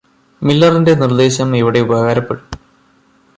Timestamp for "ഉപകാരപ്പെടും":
1.79-2.47